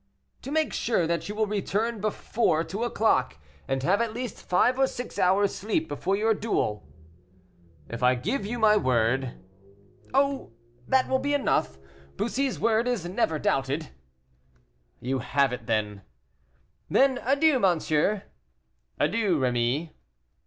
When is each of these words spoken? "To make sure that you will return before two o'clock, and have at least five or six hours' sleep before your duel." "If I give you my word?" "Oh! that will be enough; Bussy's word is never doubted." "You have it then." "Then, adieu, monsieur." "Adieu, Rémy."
"To 0.41 0.49
make 0.49 0.73
sure 0.73 1.05
that 1.05 1.29
you 1.29 1.35
will 1.35 1.45
return 1.45 2.01
before 2.01 2.63
two 2.63 2.83
o'clock, 2.83 3.37
and 3.67 3.83
have 3.83 4.01
at 4.01 4.15
least 4.15 4.41
five 4.41 4.79
or 4.79 4.87
six 4.87 5.19
hours' 5.19 5.53
sleep 5.53 5.87
before 5.87 6.15
your 6.15 6.33
duel." 6.33 6.87
"If 7.87 8.01
I 8.01 8.15
give 8.15 8.43
you 8.43 8.57
my 8.57 8.77
word?" 8.77 9.35
"Oh! 10.11 10.53
that 10.87 11.07
will 11.07 11.19
be 11.19 11.35
enough; 11.35 11.77
Bussy's 12.17 12.59
word 12.59 12.87
is 12.87 13.05
never 13.07 13.37
doubted." 13.37 13.89
"You 14.99 15.19
have 15.19 15.53
it 15.53 15.67
then." 15.67 16.01
"Then, 16.89 17.19
adieu, 17.23 17.59
monsieur." 17.59 18.23
"Adieu, 18.99 19.37
Rémy." 19.39 19.91